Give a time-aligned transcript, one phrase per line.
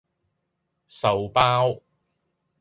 [0.89, 1.83] 壽包